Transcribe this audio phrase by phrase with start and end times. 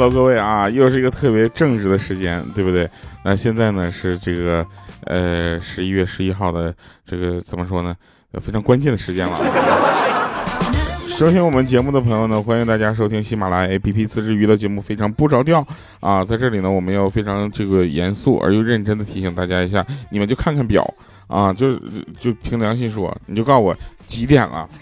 [0.00, 2.88] Hello，各位啊，又是一个特别正直的时间，对不对？
[3.24, 4.64] 那现在呢是这个
[5.06, 6.72] 呃十一月十一号的
[7.04, 7.92] 这个怎么说呢？
[8.40, 9.36] 非常关键的时间了。
[11.08, 15.60] 收听我们节目的朋友呢，欢迎大家收听喜马拉雅 APP 自制娱乐节目《非常不着调》
[15.98, 20.88] 啊，在这里呢，我们要非常这个严肃而又认真的提醒大家一下，你们就看看表
[21.26, 21.74] 啊，就
[22.20, 23.76] 就凭良心说，你就告诉我
[24.06, 24.68] 几点了。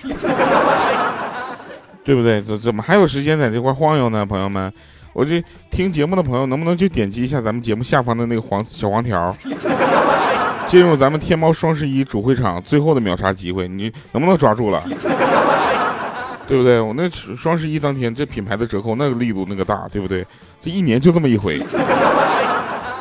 [2.05, 2.43] 对不对？
[2.43, 4.71] 怎怎么还有时间在这块晃悠呢，朋友们？
[5.17, 9.35] 我这听节目的朋友，能不能就点击一下咱们节目下方的那个黄小黄条，
[10.69, 13.67] 进入咱们天猫双十一主会场最后的秒杀机会？
[13.67, 14.79] 你能不能抓住了？
[16.47, 16.79] 对不对？
[16.79, 20.23] 我那双十一当天，这品牌的折扣那个力度那个大，对不对？
[20.61, 21.63] 这一年就这么一回，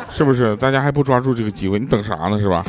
[0.10, 0.56] 是不是？
[0.56, 2.40] 大家还不抓住这个机会，你等啥呢？
[2.40, 2.64] 是吧？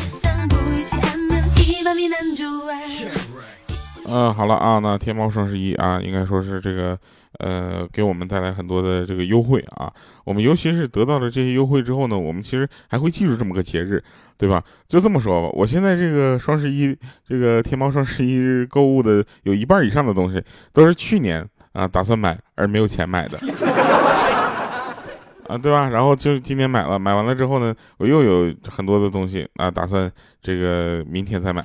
[4.09, 6.99] 嗯，好了啊，那天猫双十一啊，应该说是这个，
[7.39, 9.92] 呃，给我们带来很多的这个优惠啊。
[10.25, 14.03] 我们尤其是得到了这些优惠之后呢，我们其实还会记住这么个节日，
[14.37, 14.62] 对吧？
[14.89, 16.97] 就这么说吧，我现在这个双十一，
[17.28, 23.39] 这个天猫双十一购物的有一半以上的东西都是去年啊打算买而没有钱买的，
[25.47, 25.89] 啊，对吧？
[25.89, 30.11] 然后就今年买了，买完了之后呢，我又有很多的东西啊打算
[30.43, 31.62] 这个明天再买。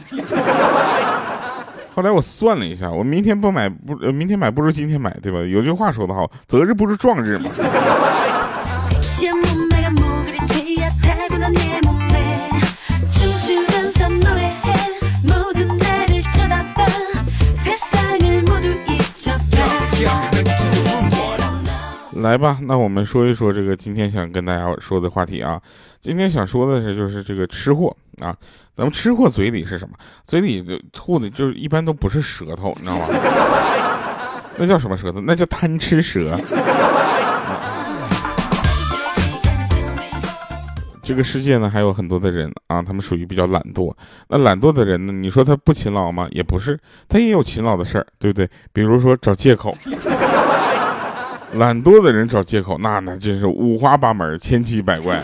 [1.93, 5.39] 后来我算了一下，我明天不买不，明天买不如今天买，对吧？
[5.39, 7.51] 有句话说得好，择日不如撞日嘛。
[22.13, 25.59] 来吧，那我们说一说这个今天想跟大家说的话题啊。
[26.01, 28.35] 今天想说的是，就是这个吃货啊。
[28.75, 29.95] 咱们吃货嘴里是什么？
[30.25, 33.05] 嘴里的吐的，就是一般都不是舌头，你知道吗？
[34.57, 35.21] 那叫什么舌头？
[35.21, 36.35] 那叫贪吃蛇。
[41.03, 43.93] 这个世界呢，还有很多的人啊，他们属于比较懒惰。
[44.27, 46.27] 那懒惰的人呢，你说他不勤劳吗？
[46.31, 48.49] 也不是，他也有勤劳的事儿，对不对？
[48.73, 49.71] 比如说找借口。
[51.55, 55.21] 懒惰的人找借口，那那真是五花八门、千奇百怪。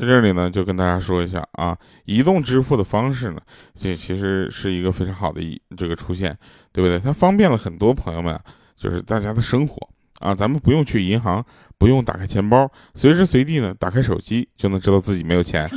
[0.00, 3.40] 在这里呢，就跟大家说一下啊，移动支付的方式呢，
[3.74, 6.36] 这其实是一个非常好的一这个出现，
[6.72, 7.00] 对不对？
[7.00, 8.38] 它方便了很多朋友们，
[8.76, 9.88] 就是大家的生活。
[10.20, 11.44] 啊，咱们不用去银行，
[11.78, 15.68] 不用打开钱包，随时随地呢，打开手机就能知道自己没有钱。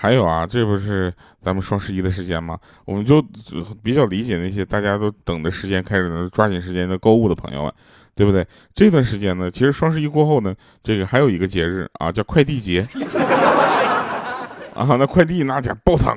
[0.00, 1.12] 还有啊，这不是
[1.42, 2.58] 咱们双十一的时间吗？
[2.86, 3.22] 我们就
[3.82, 7.72] 比较理解那些大家都等着时间开始呢，抓紧时间的购物的朋友们，
[8.14, 8.42] 对不对？
[8.74, 12.80] 这段时间呢，其实双十一过后呢，这个还有一个节日啊，叫快递节。
[14.74, 16.16] 啊，那快递那家爆仓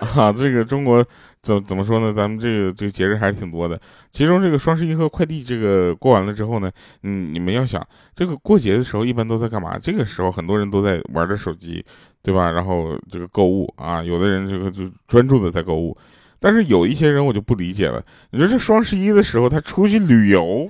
[0.14, 0.32] 啊！
[0.32, 1.04] 这个中国
[1.42, 2.12] 怎怎么说呢？
[2.12, 3.80] 咱们这个这个节日还是挺多的。
[4.12, 6.70] 其中这个双十一和快递这个过完了之后呢，
[7.02, 7.84] 嗯，你们要想
[8.14, 9.78] 这个过节的时候一般都在干嘛？
[9.78, 11.84] 这个时候很多人都在玩着手机，
[12.22, 12.50] 对吧？
[12.50, 15.96] 然后这个购物啊，有的人这个就专注的在购物，
[16.38, 18.02] 但是有一些人我就不理解了。
[18.30, 20.68] 你说这双十一的时候他出去旅游，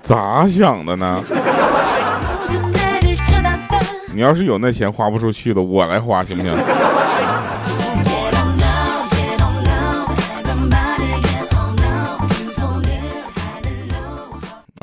[0.00, 1.22] 咋想的呢？
[4.14, 6.52] 你要是有那钱花不出去的，我来花行不行？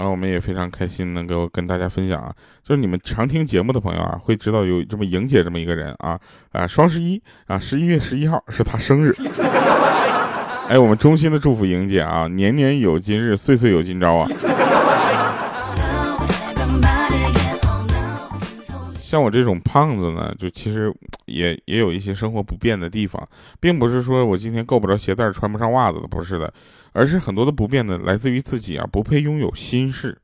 [0.05, 2.31] 那，我们也非常开心能够跟大家分享啊，
[2.63, 6.19] 就是你们常听节目的朋友啊，会知道有这么莹姐这么一个人啊
[6.51, 9.11] 啊，双十一啊，十一月十一号是她生日。
[10.69, 14.29] 哎，我们衷心的祝福莹姐啊，年年有今日，岁岁有今朝啊。
[19.15, 23.25] 像我这种胖子呢，就其实也也有一些生活不便的地方，
[23.61, 26.53] 并不是说我今天够不着鞋带穿不上袜子的，不是的，
[26.91, 30.17] 而是很多的不便呢，来自于自己啊不配拥有心事。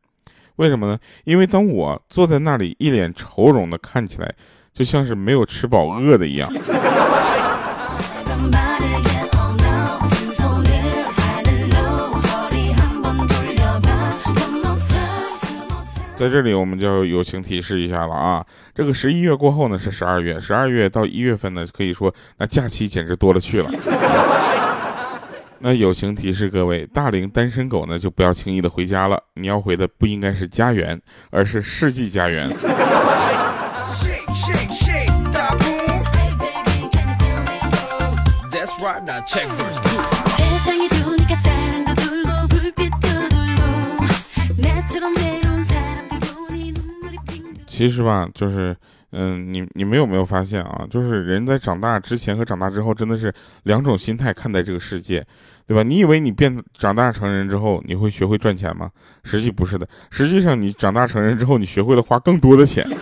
[0.57, 0.99] 为什么呢？
[1.23, 4.35] 因为当我坐在那里，一脸愁容的看起来，
[4.73, 6.51] 就像是没有吃饱饿的一样。
[16.21, 18.45] 在这里，我们就友情提示一下了啊！
[18.75, 23.71] 这个十一月过后呢，是十二月，十二月到一月份呢，可以说那假期简直多了去了。
[25.57, 29.19] 那友情提示各位，大龄单身狗呢，就不要轻易的回家了。
[29.33, 31.01] 你要回的不应该是家园，
[31.31, 32.47] 而是世纪家园。
[47.81, 48.77] 其实吧，就是，
[49.11, 50.85] 嗯，你你们有没有发现啊？
[50.91, 53.33] 就是人在长大之前和长大之后，真的是
[53.63, 55.25] 两种心态看待这个世界，
[55.65, 55.81] 对吧？
[55.81, 58.87] 你以为你变长大成人之后，你会学会赚钱吗？
[59.23, 62.87] 实际不是的，实际上你长大成人之后，你学会了花更多的钱。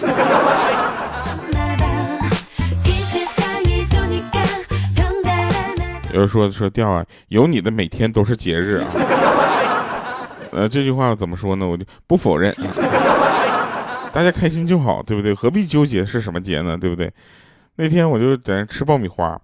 [6.14, 8.88] 有人说说调啊，有你的每天都是节日啊。
[10.56, 11.68] 呃，这句话怎么说呢？
[11.68, 12.56] 我就不否认。
[14.12, 15.34] 大家开心就好，对不对？
[15.34, 16.78] 何必纠结是什么节呢？
[16.78, 17.12] 对不对？
[17.76, 19.40] 那天我就在那吃爆米花，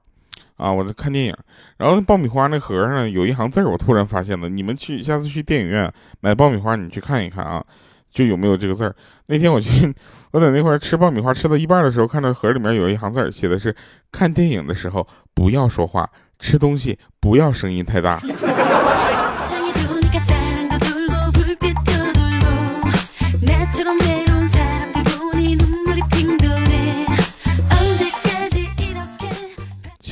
[0.58, 1.34] 啊，我在看电影，
[1.78, 4.50] 然后爆米花那盒上有一行字儿我突然发现了。
[4.50, 5.90] 你们去下次去电影院
[6.20, 7.64] 买爆米花，你去看一看啊，
[8.12, 8.94] 就有没有这个字儿。
[9.28, 9.94] 那天我去，
[10.32, 13.74] 我在那块吃爆米花，吃到一半的时候，看到盒里面有一行字儿写的是：
[14.12, 16.10] 看电影的时候不要说话，
[16.40, 18.20] 吃东西不要声音太大。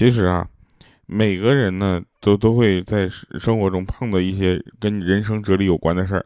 [0.04, 0.46] 其实啊，
[1.06, 3.08] 每个人呢都都会在
[3.40, 6.26] 生活中碰到一些跟人生哲理有关的事儿，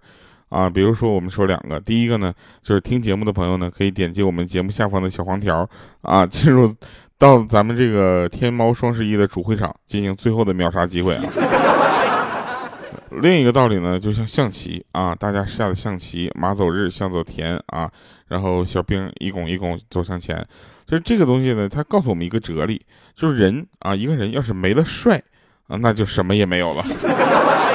[0.49, 2.33] 啊，比如说我们说两个，第一个呢
[2.63, 5.69] 就是听节目的朋友呢可以点击我们节目下方的小黄条
[6.01, 6.73] 啊，进入
[7.19, 11.23] 到咱们这个天猫双十一的主会场进行最后的秒杀机会啊。
[13.11, 17.89] 另一个道理呢，就像象棋啊，大家下的象棋，马走日，象走田啊，
[18.27, 20.45] 然后小兵一拱一拱走向前。
[20.85, 22.81] 就是这个东西呢，它告诉我们一个哲理，
[23.15, 25.21] 就是人啊，一个人要是没了帅
[25.67, 26.83] 啊，那就什么也没有了。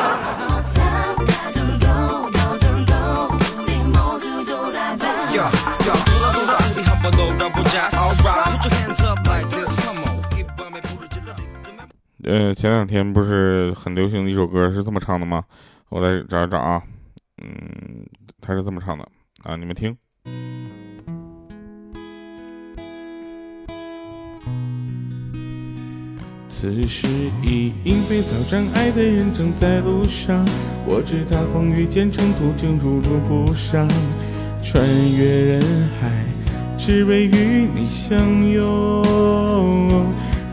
[12.24, 15.42] 呃，前两天不是很流行的一首歌是这么唱的吗？
[15.88, 16.80] 我来找一找啊，
[17.42, 18.06] 嗯，
[18.40, 19.04] 他是这么唱的
[19.42, 19.96] 啊，你们听。
[26.48, 27.08] 此时
[27.42, 30.46] 已莺飞草长，爱的人正在路上。
[30.86, 33.88] 我知他风雨兼程，途经如路不赏，
[34.62, 35.62] 穿越人
[36.00, 36.08] 海，
[36.78, 39.11] 只为与你相拥。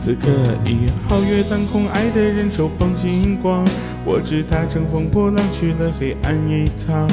[0.00, 0.30] 此刻
[0.64, 3.68] 已皓月当空，爱的人手捧星光。
[4.06, 7.06] 我知他乘风破浪去了黑暗一趟，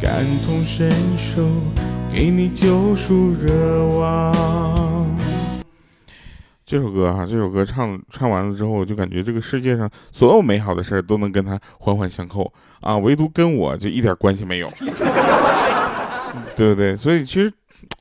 [0.00, 1.48] 感同身受，
[2.12, 5.06] 给你救赎热望。
[6.66, 14.68] 这首歌哈，这首歌唱唱完了之后，我就感觉这个世界上所有美好的事儿都能跟他环环相扣啊，唯独跟我就一点关系没有，
[16.56, 16.96] 对不对？
[16.96, 17.52] 所以其实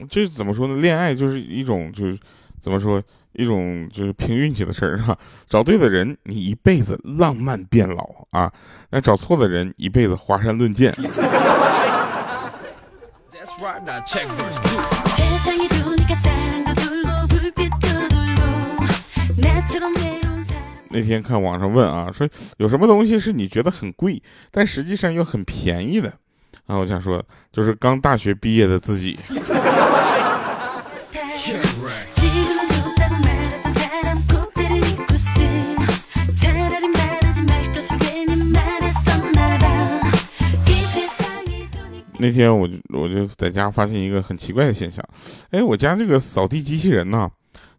[0.10, 0.82] 这怎么说呢？
[0.82, 2.18] 恋爱就是一种就是
[2.60, 3.00] 怎么说
[3.34, 5.18] 一种就是凭运气的事儿哈。
[5.48, 8.52] 找对的人，你一辈子浪漫变老啊；
[8.90, 10.94] 那找错的人，一辈子华山论剑。
[20.92, 22.28] 那天看网上问啊，说
[22.58, 24.22] 有什么东西是你觉得很贵，
[24.52, 26.12] 但实际上又很便宜的？
[26.66, 29.18] 啊，我想说，就是刚大学毕业的自己。
[42.20, 45.04] 那天我就我就在家发现一个很奇怪的现象，
[45.52, 47.30] 哎，我家这个扫地机器人呢？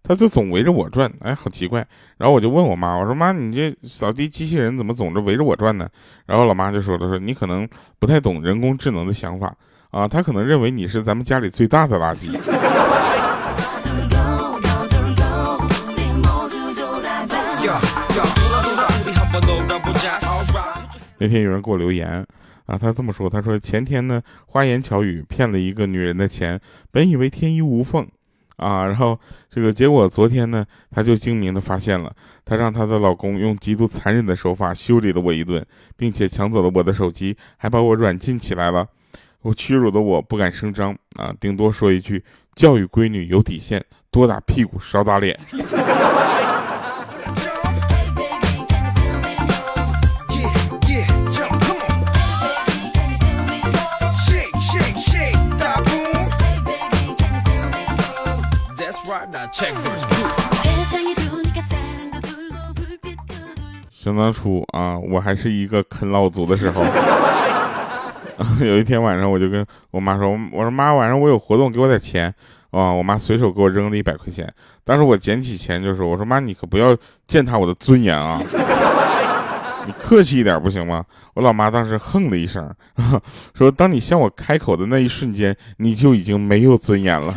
[0.02, 1.87] 它就总围着我转，哎，好奇怪。
[2.16, 5.87] 然后我就问我妈，我说妈，你这扫地机器人怎么总是围着我转呢？
[6.25, 7.68] 然后老妈就说她说你可能
[7.99, 9.54] 不太懂人工智能的想法
[9.90, 12.30] 啊，他可能认为你是咱们家里最大的垃圾。
[21.18, 22.26] 那天有人给我留言
[22.71, 26.61] 啊，他这么说，他说前天呢花言巧语骗了一个女人的钱，
[26.93, 28.07] 本以为天衣无缝。
[28.57, 29.19] 啊，然后
[29.50, 35.65] 这个结果，昨天呢，她就精明的发现了，她让她的老公用极度残忍的手法修理了我一顿，
[35.97, 38.87] 并且抢走了我的手机，还把我软禁起来了。
[39.41, 42.23] 我屈辱的我不敢声张啊，顶多说一句：
[42.55, 45.35] 教育闺女有底线，多打屁股少打脸。
[63.92, 66.83] 想当初啊，我还是一个啃老族的时候，
[68.64, 72.33] 有一天晚上，我就跟我妈说：“我说妈，晚上我有活动，给我点钱。”
[72.71, 74.49] 啊，我妈随手给我扔了一百块钱。
[74.85, 78.40] 当时我捡起钱就说：“我说妈，你可不要践踏我的尊严啊！
[79.87, 81.04] 你客气一点不行吗？
[81.35, 82.73] 我老妈当时哼了一声，
[83.54, 87.35] 说：“当你向我开口的那一瞬间，你就已经没有尊严了。”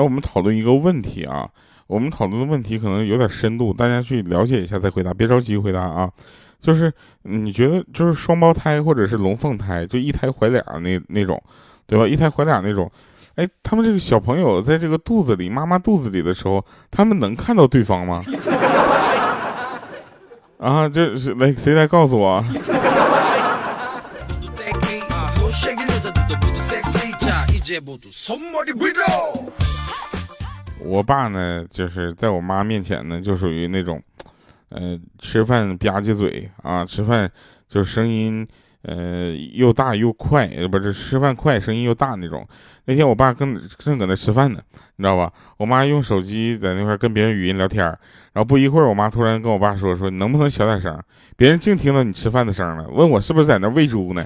[0.00, 1.46] 哎，我们讨论一个问题啊，
[1.86, 6.10] 我们讨论的问题可能有点深度，大家去了解一下再回答，别着急回答啊。
[6.58, 6.90] 就是
[7.24, 11.38] 你觉得就是双胞胎或者是龙凤胎，就一胎怀俩那那种，
[11.86, 12.08] 对吧？
[12.08, 12.90] 一胎怀俩那种，
[13.34, 18.22] 哎，他们这个小朋友在这个肚子里，妈妈肚子里的时候，他们能看到对方吗？
[20.56, 22.42] 啊，这是来谁来告诉我？
[30.82, 34.02] 我爸呢，就是在我妈面前呢，就属于那种。
[34.72, 37.28] 呃，吃饭吧唧嘴啊，吃饭
[37.68, 38.46] 就声音，
[38.82, 42.46] 呃，又大又快，不是吃饭快，声音又大那种。
[42.84, 44.60] 那天我爸跟正搁那吃饭呢，
[44.94, 45.32] 你知道吧？
[45.56, 50.96] 我妈用手机在那块跟别人语音聊天，然后不一会儿，我妈突然跟我爸说：“说能不能小点声？
[51.36, 54.24] 别人净听到你吃饭的声了。”问我是不是在那喂猪呢？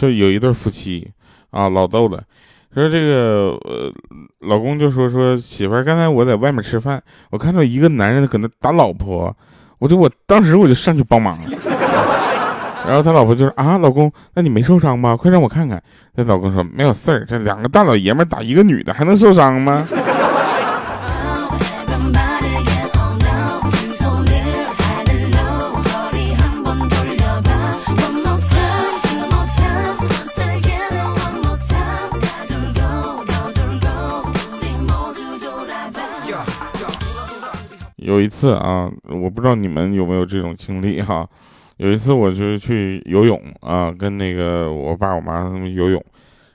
[0.00, 1.08] 就有一对夫妻
[1.50, 2.20] 啊，老逗了，
[2.74, 3.92] 说这个呃，
[4.40, 7.00] 老公就说说媳妇儿，刚才我在外面吃饭，
[7.30, 9.32] 我看到一个男人搁那打老婆，
[9.78, 11.44] 我就我当时我就上去帮忙了，
[12.84, 15.16] 然后他老婆就说啊，老公，那你没受伤吧？
[15.16, 15.80] 快让我看看。
[16.16, 19.86] 那老公说没有事儿，这两个大老爷们打一个女的还能受伤吗？
[38.04, 41.28] 有一次啊，我不知道你们有没有这种经历哈。
[41.78, 46.04] 有一次我就去游泳啊，跟那个我爸我妈他们游泳，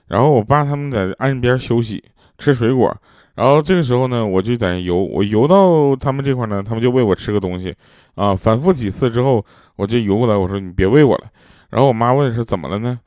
[0.06, 2.02] 然后我爸他们在岸边休息
[2.38, 2.96] 吃水果，
[3.34, 7.74] 然后这个时候呢，我就在游，我游到他们这块呢，他们就喂我吃个东西
[8.14, 8.34] 啊。
[8.34, 9.44] 反复几次之后，
[9.76, 11.24] 我就游过来，我说你别喂我了。
[11.70, 12.98] 然后我妈问是怎么了呢？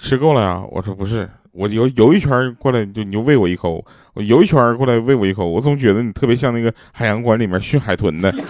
[0.00, 0.62] 吃够了呀？
[0.70, 1.28] 我说不是。
[1.56, 3.78] 我游游一圈过来，你就你就喂我一口；
[4.14, 5.46] 我游一圈过来喂我一口。
[5.46, 8.34] 我总觉得你特别像那个海洋馆里面训海豚的。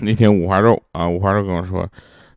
[0.00, 1.86] 那天五花肉啊，五花肉跟我说，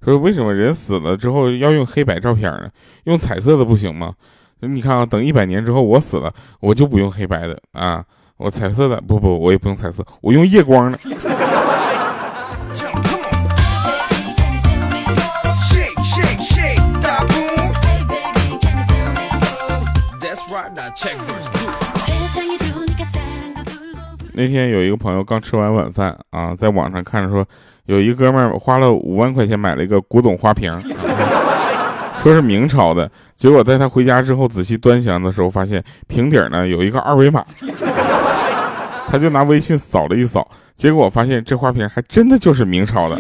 [0.04, 2.70] 说为什么人死了之后要用黑白照片呢？
[3.06, 4.14] 用彩色的不行吗？
[4.60, 8.04] 你看啊，等一百年之后我死了，我就不用黑白的啊。
[8.38, 11.00] 我彩色的不不，我也不用彩色，我用夜光的。
[24.34, 27.44] 那天有一个朋友刚吃完晚饭啊，在网上看着说，
[27.88, 30.72] 有一哥们儿花了五万块钱买了一个古董花瓶。
[32.20, 37.44] 说是明朝的，结果在他回家之后仔细端详的时候，发现瓶底呢有一个二维码，
[39.08, 43.20] 他就拿微信扫了一扫，结果发现这花瓶还真的就是明朝的。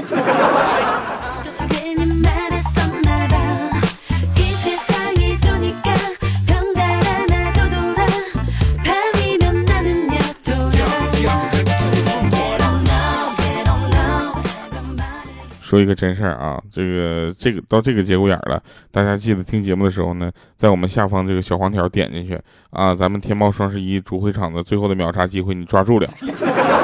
[15.67, 26.07] 说一个真事儿啊，这个这个到这个节骨眼了，大家记得听节目的时候呢，在我们下方这个小黄条点进去啊，咱们天猫双十一主会场的最后的秒杀机会你抓住了，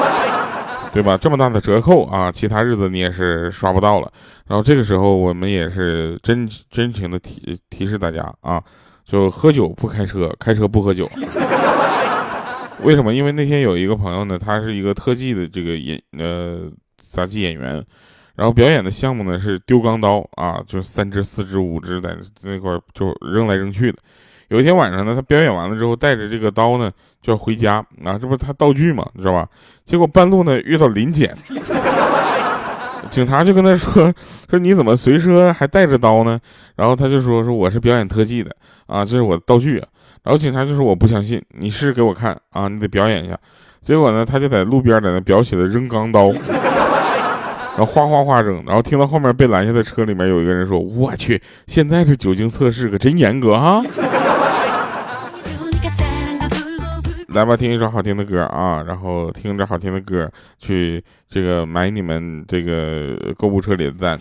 [0.91, 1.17] 对吧？
[1.17, 4.11] 这么大的折扣啊，其他日子你也是刷不到了。
[4.47, 8.61] 然后这个时候我们也是真真情的提提示大家啊，
[9.05, 11.07] 就喝酒不开车，开车不喝酒。
[12.83, 13.13] 为什么？
[13.13, 17.81] 因为那天有一个朋友呢，他是一个特技的这个演呃杂技演员。
[18.35, 23.97] 然后表演的项目呢是丢钢刀啊，就三只、四只、五只在那块就扔来扔去的。
[24.49, 29.47] 有一天晚上呢，他表演完了之后，带着这个刀呢就要回家啊，这不是他道具嘛，你知道吧？
[29.85, 31.35] 结果半路呢遇到临检，
[33.09, 34.13] 警察就跟他说
[34.49, 36.39] 说你怎么随车还带着刀呢？
[36.75, 38.55] 然后他就说说我是表演特技的
[38.87, 39.87] 啊，这是我的道具啊。
[40.23, 43.37] 然后警察就说我不相信，你试试给我看啊，你得表演一下。
[43.81, 46.31] 结果呢，他就在路边在那表起了扔钢刀。
[47.75, 53.83] 然后哗哗哗扔，然后听到后面被拦下的车里面有一个人说：“我去，现在这酒精测试可真严格哈。”
[57.29, 64.15] 来吧，听一首好听的歌啊，然后听着好听的歌去这个买你们这个购物车里的单，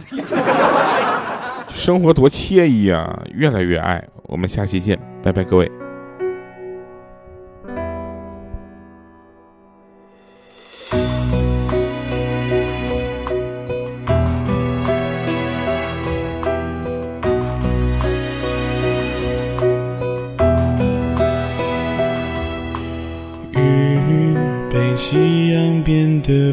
[1.68, 3.22] 生活多惬意啊！
[3.34, 5.70] 越来越爱，我们下期见，拜拜，各位。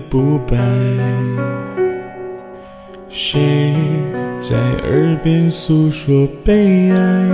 [0.09, 0.57] 不白，
[3.09, 3.75] 谁
[4.39, 7.27] 在耳边诉说悲哀？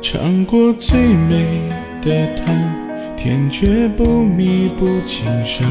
[0.00, 1.68] 尝过最美
[2.00, 2.54] 的糖，
[3.16, 5.66] 甜却不弥补情伤。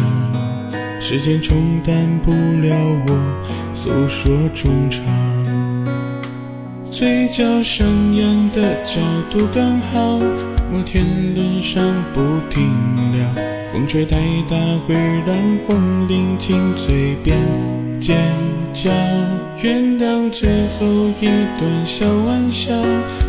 [1.00, 2.76] 时间冲淡不了
[3.08, 5.06] 我诉说衷肠，
[6.92, 9.00] 嘴角上扬的角
[9.32, 10.18] 度刚好，
[10.70, 11.82] 摩天轮上
[12.14, 12.70] 不停
[13.14, 13.53] 聊。
[13.74, 14.56] 风吹太大，
[14.88, 14.94] 会
[15.26, 15.36] 让
[15.68, 17.36] 风铃进嘴边
[18.00, 18.16] 尖
[18.72, 18.92] 叫。
[19.64, 20.86] 原谅最后
[21.20, 21.26] 一
[21.58, 22.72] 段小玩笑，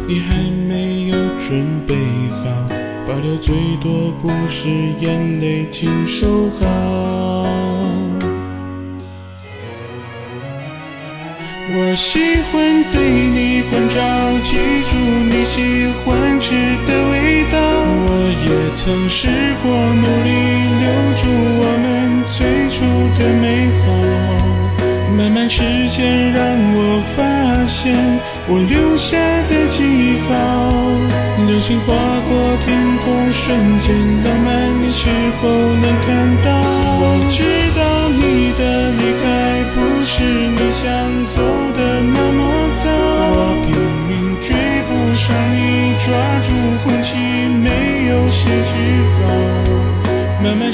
[0.07, 0.37] 你还
[0.69, 1.95] 没有准备
[2.29, 2.45] 好，
[3.09, 4.69] 保留最多故事，
[5.01, 7.49] 眼泪请收好。
[11.77, 12.19] 我喜
[12.53, 13.99] 欢对你关照，
[14.43, 14.59] 记
[14.91, 16.55] 住你喜欢吃
[16.87, 17.14] 的。
[18.75, 19.29] 曾试
[19.63, 20.29] 过努力
[20.81, 21.87] 留住我们
[22.31, 22.85] 最初
[23.17, 23.87] 的美好，
[25.17, 26.43] 慢慢时间让
[26.75, 27.23] 我发
[27.67, 27.95] 现
[28.49, 29.17] 我留下
[29.49, 30.31] 的记号。
[31.47, 31.95] 流星划
[32.29, 32.31] 过
[32.67, 35.09] 天空，瞬间浪漫，你是
[35.41, 36.09] 否能看
[36.45, 36.51] 到？
[37.01, 37.43] 我知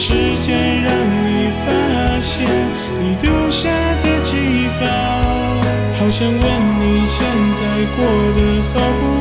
[0.02, 1.66] 时间让你发
[2.16, 2.48] 现
[3.02, 3.68] 你留下
[4.02, 4.32] 的记
[4.80, 4.82] 号，
[5.98, 7.18] 好想问你现
[7.52, 7.60] 在
[7.94, 7.98] 过
[8.34, 8.40] 得
[8.72, 9.19] 好不好？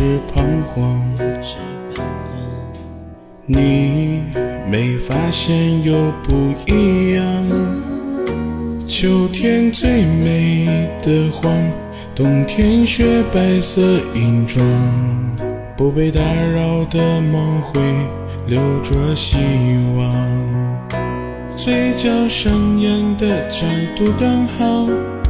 [0.00, 0.98] 是彷徨，
[3.44, 4.22] 你
[4.66, 7.24] 没发现又不一样。
[8.88, 11.52] 秋天最美的黄，
[12.14, 13.82] 冬天雪白色
[14.14, 14.64] 银装，
[15.76, 17.78] 不被打扰的梦会
[18.46, 19.36] 留着希
[19.98, 20.98] 望。
[21.58, 24.86] 嘴角上扬的角度刚好，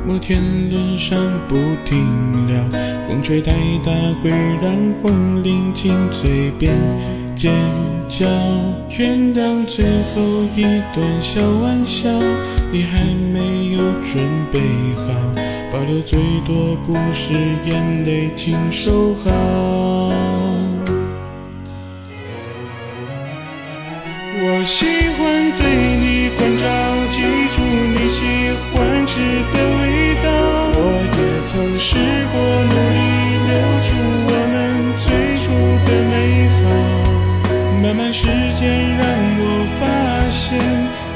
[0.06, 2.89] 摩天轮上不停聊。
[3.10, 3.50] 风吹太
[3.84, 3.90] 大
[4.22, 4.30] 会
[4.62, 6.72] 让风铃进嘴边
[7.34, 7.52] 尖
[8.08, 8.24] 叫。
[8.96, 10.22] 原谅最后
[10.54, 10.62] 一
[10.94, 12.08] 段小玩笑，
[12.70, 14.60] 你还没有准备
[14.94, 15.10] 好，
[15.72, 17.34] 保留最多故事，
[17.66, 19.30] 眼泪请收好。
[24.42, 24.86] 我喜
[25.18, 25.66] 欢对
[25.98, 26.62] 你关照，
[27.10, 27.22] 记
[27.56, 28.22] 住你喜
[28.72, 29.18] 欢吃
[29.52, 29.79] 的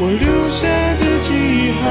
[0.00, 0.66] 我留下
[0.98, 1.28] 的记
[1.82, 1.84] 号。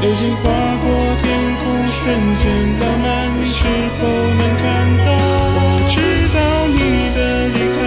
[0.00, 0.42] 流星划
[0.80, 0.84] 过
[1.22, 1.28] 天
[1.60, 2.00] 空，瞬
[2.40, 2.42] 间
[2.80, 3.64] 浪漫，你是
[3.98, 4.64] 否能看
[5.04, 5.08] 到？
[5.56, 5.58] 我
[5.88, 5.94] 知
[6.32, 6.38] 道
[6.72, 6.80] 你
[7.16, 7.18] 的
[7.52, 7.80] 离开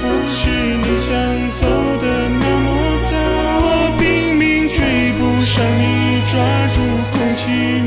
[0.00, 0.04] 不
[0.34, 0.40] 是
[0.82, 1.08] 你想
[1.58, 1.62] 走
[2.02, 2.04] 的
[2.42, 2.68] 那么
[3.06, 3.12] 早，
[3.62, 3.66] 我
[3.98, 4.02] 拼
[4.34, 4.78] 命追
[5.18, 5.82] 不上你，
[6.26, 6.32] 抓
[6.74, 6.76] 住
[7.12, 7.42] 空气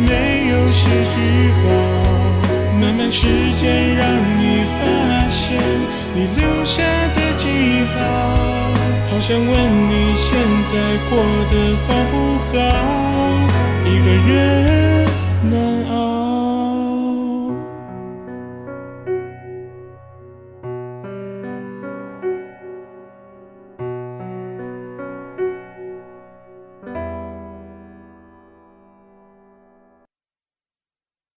[0.07, 0.11] 没
[0.51, 1.15] 有写句
[1.59, 1.63] 号。
[2.79, 4.03] 慢慢时间让
[4.39, 4.41] 你
[4.75, 4.81] 发
[5.27, 5.59] 现
[6.15, 6.83] 你留下
[7.15, 7.43] 的记
[7.95, 7.97] 号，
[9.09, 9.51] 好想问
[9.89, 9.92] 你
[10.33, 13.02] 现在过得好不好？